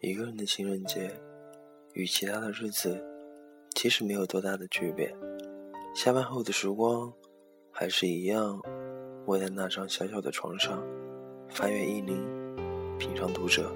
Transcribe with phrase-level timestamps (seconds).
[0.00, 1.10] 一个人的情人节，
[1.92, 3.00] 与其他的日子
[3.76, 5.14] 其实没有多大的区别。
[5.94, 7.12] 下班后的时光，
[7.70, 8.60] 还是一样
[9.26, 10.82] 窝在那张小小的床上，
[11.50, 12.16] 翻阅意林，
[12.98, 13.70] 品尝读者，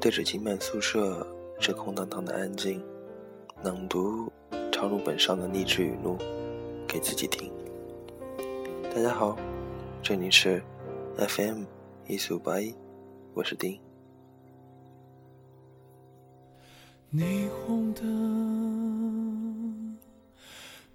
[0.00, 1.26] 对着挤满宿舍
[1.60, 2.84] 这空荡荡的安静，
[3.62, 4.30] 朗读
[4.72, 6.18] 抄录本上的励志语录
[6.86, 7.52] 给自己听。
[8.94, 9.38] 大家好，
[10.02, 10.60] 这里是
[11.16, 11.62] FM
[12.06, 12.74] 一四五八一，
[13.32, 13.80] 我是丁。
[17.10, 18.04] 霓虹灯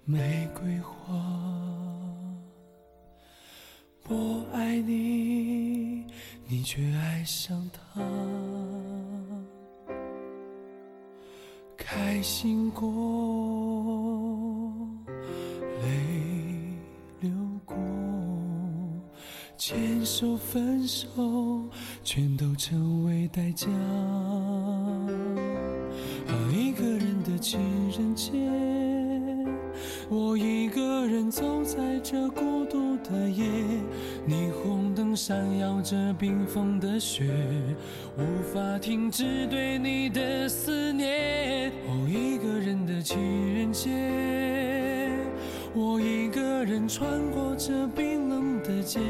[0.04, 1.12] 玫瑰花，
[4.08, 6.06] 我爱你，
[6.46, 8.00] 你却爱上他，
[11.76, 12.86] 开心过，
[19.60, 21.06] 牵手分手，
[22.02, 23.66] 全都成为代价。
[26.50, 28.32] 一个人的情人节，
[30.08, 33.44] 我一个人走在这孤独的夜，
[34.26, 37.30] 霓虹灯闪耀着冰封的雪，
[38.16, 38.22] 无
[38.54, 41.70] 法停止对你的思念。
[41.86, 43.18] 哦，一个人的情
[43.54, 43.90] 人节，
[45.74, 48.19] 我一个人穿过这冰
[48.70, 49.00] 的街，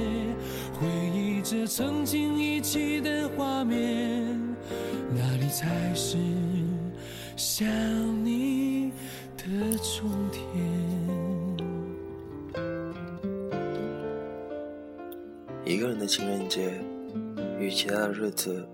[0.78, 4.27] 回忆着曾经一起的画面，
[5.14, 6.16] 那里才是？
[7.36, 7.66] 想
[8.25, 8.92] 你
[9.36, 9.44] 的
[9.78, 10.42] 终点。
[15.64, 16.72] 一个人的情人节，
[17.58, 18.66] 与其他的日子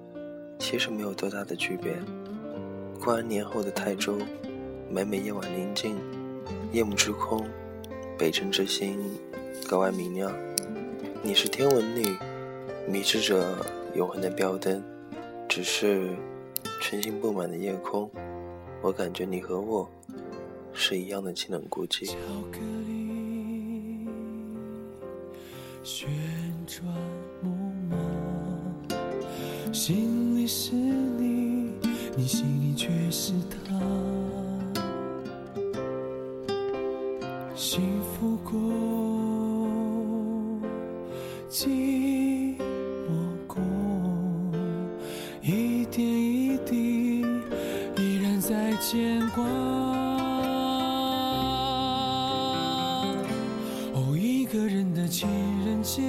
[0.59, 1.93] 其实没有多大的区别。
[3.01, 4.19] 过完年后的泰州，
[4.91, 5.97] 每每夜晚宁静，
[6.73, 7.47] 夜幕之空，
[8.19, 8.99] 北辰之星
[9.69, 10.33] 格外明亮。
[11.27, 12.17] 你是天文女，
[12.87, 13.45] 迷失着
[13.97, 14.81] 永恒的标灯，
[15.49, 16.15] 只是
[16.81, 18.09] 群星布满的夜空。
[18.81, 19.91] 我感觉你和我
[20.73, 22.07] 是一样的清冷孤寂。
[22.07, 22.15] 巧
[22.53, 24.07] 克力
[25.83, 26.09] 旋
[26.65, 26.87] 转
[27.43, 27.97] 木马，
[29.73, 31.73] 心里是你，
[32.17, 33.75] 你心里却是他。
[37.57, 38.61] 幸福过，
[41.57, 42.55] 寂
[43.09, 43.63] 寞过，
[45.41, 47.23] 一点一滴
[47.97, 48.39] 依然。
[48.39, 49.43] 在牵挂。
[53.95, 55.27] 哦，一个人的情
[55.65, 56.03] 人节，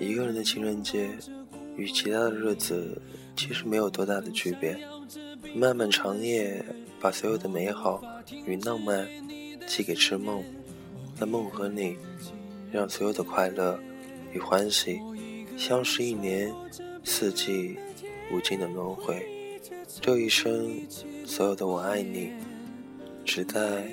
[0.00, 1.10] 一个人的情人节，
[1.76, 2.98] 与其他的日子
[3.36, 4.74] 其实没有多大的区别。
[5.54, 6.64] 漫漫长夜，
[6.98, 8.02] 把所有的美好
[8.46, 9.06] 与浪漫
[9.66, 10.42] 寄给痴梦，
[11.14, 11.98] 在梦和你，
[12.76, 13.80] 让所有的快乐
[14.34, 15.00] 与欢喜，
[15.56, 16.54] 相识一年
[17.02, 17.78] 四季
[18.30, 19.26] 无尽的轮回。
[20.02, 20.86] 这一生，
[21.24, 22.34] 所有的我爱你，
[23.24, 23.86] 只待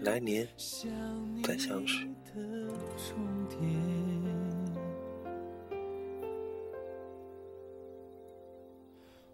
[0.00, 0.48] 来年
[1.44, 2.08] 再相识。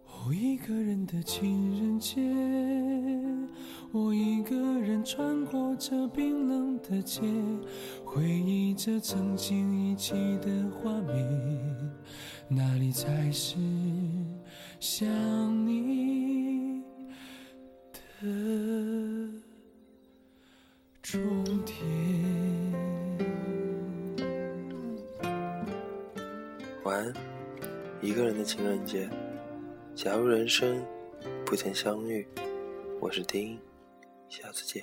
[0.09, 2.21] 哦，一个人的情人节，
[3.97, 7.21] 我一个人穿过这冰冷的街，
[8.05, 11.93] 回忆着曾经一起的画面，
[12.49, 13.55] 哪里才是？
[14.81, 15.07] 想
[15.65, 16.83] 你
[17.93, 19.31] 的
[21.01, 21.23] 终
[21.65, 21.77] 点。
[26.83, 27.15] 晚安，
[28.03, 29.09] 一个人的情人节。
[29.95, 30.85] 假如人生
[31.47, 32.27] 不曾相遇，
[33.01, 33.57] 我是丁，
[34.43, 34.83] 下次见。